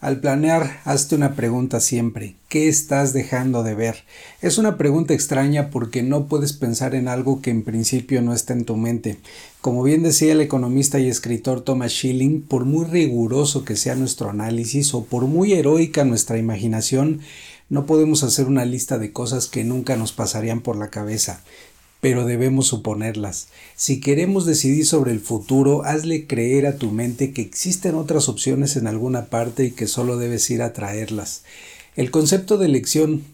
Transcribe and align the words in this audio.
Al 0.00 0.20
planear, 0.20 0.80
hazte 0.86 1.14
una 1.14 1.34
pregunta 1.34 1.78
siempre. 1.78 2.36
¿Qué 2.48 2.68
estás 2.68 3.12
dejando 3.12 3.62
de 3.62 3.74
ver? 3.74 4.04
Es 4.40 4.56
una 4.56 4.78
pregunta 4.78 5.12
extraña 5.12 5.68
porque 5.68 6.02
no 6.02 6.24
puedes 6.26 6.54
pensar 6.54 6.94
en 6.94 7.06
algo 7.06 7.42
que 7.42 7.50
en 7.50 7.62
principio 7.62 8.22
no 8.22 8.32
está 8.32 8.54
en 8.54 8.64
tu 8.64 8.78
mente. 8.78 9.18
Como 9.60 9.82
bien 9.82 10.02
decía 10.02 10.32
el 10.32 10.40
economista 10.40 10.98
y 11.00 11.10
escritor 11.10 11.60
Thomas 11.60 11.92
Schilling, 11.92 12.40
por 12.40 12.64
muy 12.64 12.86
riguroso 12.86 13.66
que 13.66 13.76
sea 13.76 13.94
nuestro 13.94 14.30
análisis 14.30 14.94
o 14.94 15.04
por 15.04 15.26
muy 15.26 15.52
heroica 15.52 16.02
nuestra 16.06 16.38
imaginación, 16.38 17.20
no 17.68 17.84
podemos 17.84 18.22
hacer 18.22 18.46
una 18.46 18.64
lista 18.64 18.96
de 18.96 19.12
cosas 19.12 19.48
que 19.48 19.64
nunca 19.64 19.98
nos 19.98 20.12
pasarían 20.12 20.62
por 20.62 20.76
la 20.76 20.88
cabeza 20.88 21.42
pero 22.00 22.24
debemos 22.24 22.66
suponerlas. 22.66 23.48
Si 23.76 24.00
queremos 24.00 24.46
decidir 24.46 24.86
sobre 24.86 25.12
el 25.12 25.20
futuro, 25.20 25.84
hazle 25.84 26.26
creer 26.26 26.66
a 26.66 26.76
tu 26.76 26.90
mente 26.90 27.32
que 27.32 27.42
existen 27.42 27.94
otras 27.94 28.28
opciones 28.28 28.76
en 28.76 28.86
alguna 28.86 29.26
parte 29.26 29.64
y 29.64 29.70
que 29.72 29.86
solo 29.86 30.16
debes 30.16 30.50
ir 30.50 30.62
a 30.62 30.72
traerlas. 30.72 31.42
El 31.96 32.10
concepto 32.10 32.56
de 32.56 32.66
elección 32.66 33.24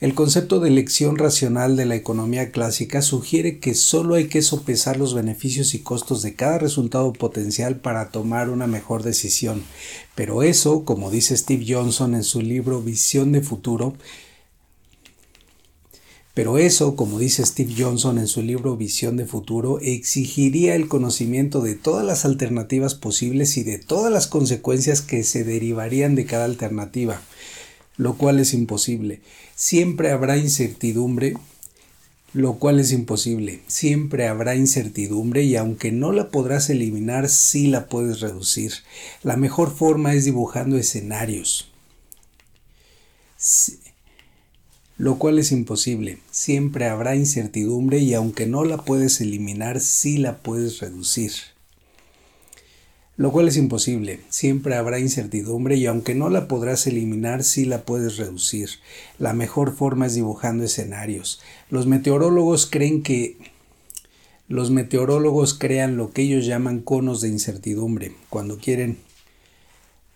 el 0.00 0.14
concepto 0.14 0.60
de 0.60 0.68
elección 0.68 1.18
racional 1.18 1.74
de 1.74 1.84
la 1.84 1.96
economía 1.96 2.52
clásica 2.52 3.02
sugiere 3.02 3.58
que 3.58 3.74
solo 3.74 4.14
hay 4.14 4.28
que 4.28 4.42
sopesar 4.42 4.96
los 4.96 5.12
beneficios 5.12 5.74
y 5.74 5.80
costos 5.80 6.22
de 6.22 6.36
cada 6.36 6.58
resultado 6.58 7.12
potencial 7.12 7.74
para 7.80 8.10
tomar 8.10 8.48
una 8.48 8.68
mejor 8.68 9.02
decisión. 9.02 9.64
Pero 10.14 10.44
eso, 10.44 10.84
como 10.84 11.10
dice 11.10 11.36
Steve 11.36 11.64
Johnson 11.68 12.14
en 12.14 12.22
su 12.22 12.42
libro 12.42 12.80
Visión 12.80 13.32
de 13.32 13.40
Futuro, 13.40 13.94
pero 16.38 16.56
eso, 16.56 16.94
como 16.94 17.18
dice 17.18 17.44
Steve 17.44 17.74
Johnson 17.76 18.16
en 18.16 18.28
su 18.28 18.42
libro 18.42 18.76
Visión 18.76 19.16
de 19.16 19.26
Futuro, 19.26 19.80
exigiría 19.80 20.76
el 20.76 20.86
conocimiento 20.86 21.62
de 21.62 21.74
todas 21.74 22.06
las 22.06 22.24
alternativas 22.24 22.94
posibles 22.94 23.56
y 23.56 23.64
de 23.64 23.78
todas 23.78 24.12
las 24.12 24.28
consecuencias 24.28 25.02
que 25.02 25.24
se 25.24 25.42
derivarían 25.42 26.14
de 26.14 26.26
cada 26.26 26.44
alternativa, 26.44 27.20
lo 27.96 28.16
cual 28.16 28.38
es 28.38 28.54
imposible. 28.54 29.20
Siempre 29.56 30.12
habrá 30.12 30.36
incertidumbre, 30.36 31.34
lo 32.34 32.60
cual 32.60 32.78
es 32.78 32.92
imposible. 32.92 33.62
Siempre 33.66 34.28
habrá 34.28 34.54
incertidumbre 34.54 35.42
y 35.42 35.56
aunque 35.56 35.90
no 35.90 36.12
la 36.12 36.30
podrás 36.30 36.70
eliminar, 36.70 37.28
sí 37.28 37.66
la 37.66 37.88
puedes 37.88 38.20
reducir. 38.20 38.74
La 39.24 39.36
mejor 39.36 39.74
forma 39.74 40.14
es 40.14 40.24
dibujando 40.24 40.76
escenarios 40.76 41.68
lo 44.98 45.16
cual 45.16 45.38
es 45.38 45.52
imposible. 45.52 46.18
Siempre 46.30 46.86
habrá 46.86 47.14
incertidumbre 47.14 47.98
y 47.98 48.14
aunque 48.14 48.46
no 48.46 48.64
la 48.64 48.78
puedes 48.78 49.20
eliminar, 49.20 49.80
sí 49.80 50.18
la 50.18 50.38
puedes 50.38 50.80
reducir. 50.80 51.32
Lo 53.16 53.32
cual 53.32 53.48
es 53.48 53.56
imposible. 53.56 54.20
Siempre 54.28 54.74
habrá 54.74 54.98
incertidumbre 54.98 55.76
y 55.76 55.86
aunque 55.86 56.14
no 56.14 56.30
la 56.30 56.46
podrás 56.46 56.86
eliminar, 56.86 57.42
sí 57.42 57.64
la 57.64 57.82
puedes 57.82 58.16
reducir. 58.16 58.70
La 59.18 59.32
mejor 59.32 59.74
forma 59.74 60.06
es 60.06 60.14
dibujando 60.14 60.64
escenarios. 60.64 61.40
Los 61.70 61.86
meteorólogos 61.86 62.66
creen 62.66 63.02
que 63.02 63.36
los 64.48 64.70
meteorólogos 64.70 65.54
crean 65.54 65.96
lo 65.96 66.12
que 66.12 66.22
ellos 66.22 66.46
llaman 66.46 66.80
conos 66.80 67.20
de 67.20 67.28
incertidumbre 67.28 68.12
cuando 68.30 68.58
quieren 68.58 68.98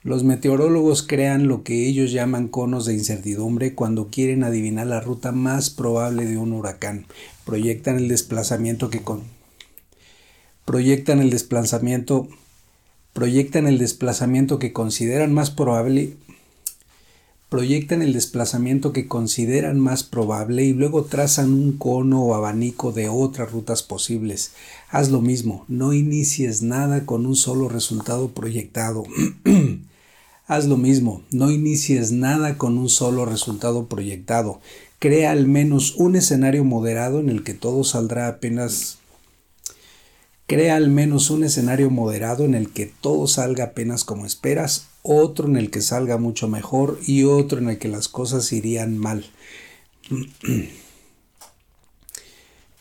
los 0.04 0.24
meteorólogos 0.24 1.04
crean 1.04 1.46
lo 1.46 1.62
que 1.62 1.86
ellos 1.86 2.10
llaman 2.10 2.48
conos 2.48 2.86
de 2.86 2.94
incertidumbre 2.94 3.74
cuando 3.74 4.08
quieren 4.08 4.42
adivinar 4.42 4.88
la 4.88 5.00
ruta 5.00 5.30
más 5.30 5.70
probable 5.70 6.24
de 6.24 6.36
un 6.36 6.52
huracán. 6.52 7.06
Proyectan 7.44 7.96
el 7.96 8.08
desplazamiento 8.08 8.90
que 8.90 9.00
proyectan 10.64 11.20
el 11.20 11.30
desplazamiento 11.30 12.28
proyectan 13.12 13.66
el 13.66 13.78
desplazamiento 13.78 14.58
que 14.58 14.72
consideran 14.72 15.32
más 15.32 15.50
probable 15.50 16.16
proyectan 17.52 18.00
el 18.00 18.14
desplazamiento 18.14 18.94
que 18.94 19.06
consideran 19.06 19.78
más 19.78 20.04
probable 20.04 20.64
y 20.64 20.72
luego 20.72 21.04
trazan 21.04 21.52
un 21.52 21.76
cono 21.76 22.22
o 22.22 22.34
abanico 22.34 22.92
de 22.92 23.10
otras 23.10 23.52
rutas 23.52 23.82
posibles. 23.82 24.52
Haz 24.88 25.10
lo 25.10 25.20
mismo, 25.20 25.66
no 25.68 25.92
inicies 25.92 26.62
nada 26.62 27.04
con 27.04 27.26
un 27.26 27.36
solo 27.36 27.68
resultado 27.68 28.30
proyectado. 28.30 29.04
Haz 30.52 30.66
lo 30.66 30.76
mismo, 30.76 31.22
no 31.30 31.50
inicies 31.50 32.12
nada 32.12 32.58
con 32.58 32.76
un 32.76 32.90
solo 32.90 33.24
resultado 33.24 33.86
proyectado. 33.86 34.60
Crea 34.98 35.30
al 35.30 35.46
menos 35.46 35.94
un 35.96 36.14
escenario 36.14 36.62
moderado 36.62 37.20
en 37.20 37.30
el 37.30 37.42
que 37.42 37.54
todo 37.54 37.84
saldrá 37.84 38.28
apenas 38.28 38.98
Crea 40.46 40.76
al 40.76 40.90
menos 40.90 41.30
un 41.30 41.44
escenario 41.44 41.88
moderado 41.88 42.44
en 42.44 42.54
el 42.54 42.68
que 42.68 42.84
todo 42.84 43.28
salga 43.28 43.64
apenas 43.64 44.04
como 44.04 44.26
esperas, 44.26 44.88
otro 45.00 45.48
en 45.48 45.56
el 45.56 45.70
que 45.70 45.80
salga 45.80 46.18
mucho 46.18 46.48
mejor 46.48 46.98
y 47.06 47.24
otro 47.24 47.58
en 47.58 47.70
el 47.70 47.78
que 47.78 47.88
las 47.88 48.08
cosas 48.08 48.52
irían 48.52 48.98
mal. 48.98 49.24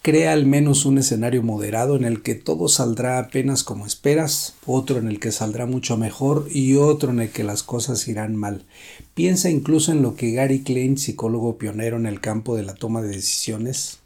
Crea 0.03 0.33
al 0.33 0.47
menos 0.47 0.85
un 0.85 0.97
escenario 0.97 1.43
moderado 1.43 1.95
en 1.95 2.05
el 2.05 2.23
que 2.23 2.33
todo 2.33 2.67
saldrá 2.67 3.19
apenas 3.19 3.63
como 3.63 3.85
esperas, 3.85 4.55
otro 4.65 4.97
en 4.97 5.07
el 5.07 5.19
que 5.19 5.31
saldrá 5.31 5.67
mucho 5.67 5.95
mejor 5.95 6.47
y 6.49 6.75
otro 6.75 7.11
en 7.11 7.19
el 7.19 7.29
que 7.29 7.43
las 7.43 7.61
cosas 7.61 8.07
irán 8.07 8.35
mal. 8.35 8.65
Piensa 9.13 9.51
incluso 9.51 9.91
en 9.91 10.01
lo 10.01 10.15
que 10.15 10.31
Gary 10.31 10.61
Klein, 10.63 10.97
psicólogo 10.97 11.59
pionero 11.59 11.97
en 11.97 12.07
el 12.07 12.19
campo 12.19 12.55
de 12.55 12.63
la 12.63 12.73
toma 12.73 13.01
de 13.03 13.09
decisiones, 13.09 14.01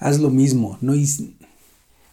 Haz 0.00 0.18
lo 0.18 0.30
mismo, 0.30 0.78
no, 0.80 0.94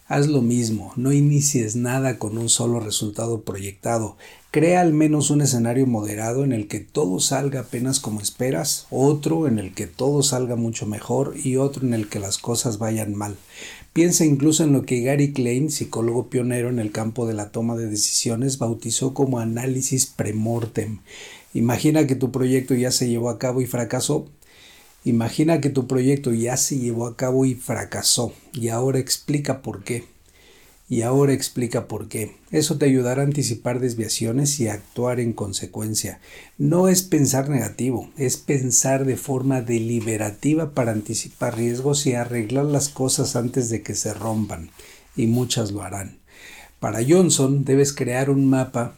Haz 0.08 0.26
lo 0.26 0.42
mismo, 0.42 0.92
no 0.96 1.10
inicies 1.12 1.74
nada 1.74 2.18
con 2.18 2.36
un 2.36 2.50
solo 2.50 2.80
resultado 2.80 3.42
proyectado. 3.42 4.18
Crea 4.50 4.80
al 4.80 4.94
menos 4.94 5.28
un 5.28 5.42
escenario 5.42 5.86
moderado 5.86 6.42
en 6.42 6.52
el 6.52 6.68
que 6.68 6.80
todo 6.80 7.20
salga 7.20 7.60
apenas 7.60 8.00
como 8.00 8.22
esperas, 8.22 8.86
otro 8.88 9.46
en 9.46 9.58
el 9.58 9.74
que 9.74 9.86
todo 9.86 10.22
salga 10.22 10.56
mucho 10.56 10.86
mejor 10.86 11.34
y 11.36 11.56
otro 11.56 11.86
en 11.86 11.92
el 11.92 12.08
que 12.08 12.18
las 12.18 12.38
cosas 12.38 12.78
vayan 12.78 13.14
mal. 13.14 13.36
Piensa 13.92 14.24
incluso 14.24 14.64
en 14.64 14.72
lo 14.72 14.86
que 14.86 15.02
Gary 15.02 15.34
Klein, 15.34 15.70
psicólogo 15.70 16.30
pionero 16.30 16.70
en 16.70 16.78
el 16.78 16.92
campo 16.92 17.26
de 17.26 17.34
la 17.34 17.50
toma 17.50 17.76
de 17.76 17.90
decisiones, 17.90 18.56
bautizó 18.56 19.12
como 19.12 19.38
análisis 19.38 20.06
premortem. 20.06 21.00
Imagina 21.52 22.06
que 22.06 22.14
tu 22.14 22.32
proyecto 22.32 22.74
ya 22.74 22.90
se 22.90 23.06
llevó 23.06 23.28
a 23.28 23.38
cabo 23.38 23.60
y 23.60 23.66
fracasó. 23.66 24.28
Imagina 25.04 25.60
que 25.60 25.68
tu 25.68 25.86
proyecto 25.86 26.32
ya 26.32 26.56
se 26.56 26.78
llevó 26.78 27.06
a 27.06 27.18
cabo 27.18 27.44
y 27.44 27.54
fracasó 27.54 28.32
y 28.54 28.68
ahora 28.68 28.98
explica 28.98 29.60
por 29.60 29.84
qué. 29.84 30.04
Y 30.90 31.02
ahora 31.02 31.34
explica 31.34 31.86
por 31.86 32.08
qué. 32.08 32.36
Eso 32.50 32.78
te 32.78 32.86
ayudará 32.86 33.20
a 33.20 33.26
anticipar 33.26 33.78
desviaciones 33.78 34.58
y 34.58 34.68
a 34.68 34.72
actuar 34.72 35.20
en 35.20 35.34
consecuencia. 35.34 36.18
No 36.56 36.88
es 36.88 37.02
pensar 37.02 37.50
negativo, 37.50 38.10
es 38.16 38.38
pensar 38.38 39.04
de 39.04 39.16
forma 39.16 39.60
deliberativa 39.60 40.70
para 40.72 40.92
anticipar 40.92 41.56
riesgos 41.58 42.06
y 42.06 42.14
arreglar 42.14 42.64
las 42.64 42.88
cosas 42.88 43.36
antes 43.36 43.68
de 43.68 43.82
que 43.82 43.94
se 43.94 44.14
rompan. 44.14 44.70
Y 45.14 45.26
muchas 45.26 45.72
lo 45.72 45.82
harán. 45.82 46.18
Para 46.80 47.00
Johnson 47.06 47.64
debes 47.64 47.92
crear 47.92 48.30
un 48.30 48.48
mapa 48.48 48.94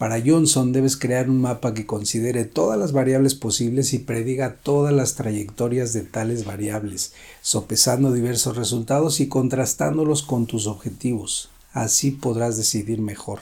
para 0.00 0.18
Johnson 0.24 0.72
debes 0.72 0.96
crear 0.96 1.28
un 1.28 1.42
mapa 1.42 1.74
que 1.74 1.84
considere 1.84 2.46
todas 2.46 2.78
las 2.78 2.92
variables 2.92 3.34
posibles 3.34 3.92
y 3.92 3.98
prediga 3.98 4.56
todas 4.62 4.94
las 4.94 5.14
trayectorias 5.14 5.92
de 5.92 6.00
tales 6.00 6.46
variables, 6.46 7.12
sopesando 7.42 8.10
diversos 8.10 8.56
resultados 8.56 9.20
y 9.20 9.28
contrastándolos 9.28 10.22
con 10.22 10.46
tus 10.46 10.66
objetivos. 10.66 11.50
Así 11.74 12.12
podrás 12.12 12.56
decidir 12.56 12.98
mejor. 12.98 13.40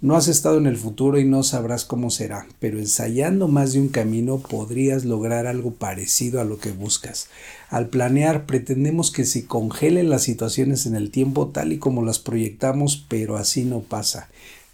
No 0.00 0.16
has 0.16 0.28
estado 0.28 0.56
en 0.56 0.66
el 0.66 0.78
futuro 0.78 1.18
y 1.18 1.26
no 1.26 1.42
sabrás 1.42 1.84
cómo 1.84 2.08
será, 2.08 2.46
pero 2.60 2.78
ensayando 2.78 3.48
más 3.48 3.74
de 3.74 3.80
un 3.80 3.88
camino 3.88 4.38
podrías 4.38 5.04
lograr 5.04 5.46
algo 5.46 5.74
parecido 5.74 6.40
a 6.40 6.44
lo 6.44 6.56
que 6.56 6.72
buscas. 6.72 7.28
Al 7.68 7.88
planear 7.88 8.46
pretendemos 8.46 9.10
que 9.10 9.26
se 9.26 9.44
congelen 9.44 10.08
las 10.08 10.22
situaciones 10.22 10.86
en 10.86 10.94
el 10.94 11.10
tiempo 11.10 11.48
tal 11.48 11.74
y 11.74 11.78
como 11.78 12.02
las 12.02 12.18
proyectamos, 12.18 13.04
pero 13.06 13.36
así 13.36 13.64
no 13.64 13.80
pasa. 13.80 14.30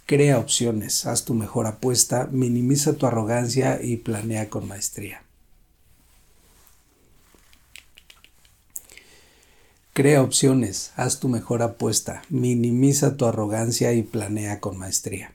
Crea 0.07 0.39
opciones, 0.39 1.05
haz 1.05 1.25
tu 1.25 1.33
mejor 1.33 1.67
apuesta, 1.67 2.29
minimiza 2.31 2.93
tu 2.93 3.07
arrogancia 3.07 3.81
y 3.83 3.97
planea 3.97 4.49
con 4.49 4.65
maestría. 4.65 5.21
Crea 9.91 10.21
opciones, 10.21 10.93
haz 10.95 11.19
tu 11.19 11.27
mejor 11.27 11.61
apuesta, 11.61 12.21
minimiza 12.29 13.17
tu 13.17 13.25
arrogancia 13.25 13.91
y 13.91 14.03
planea 14.03 14.61
con 14.61 14.77
maestría. 14.77 15.33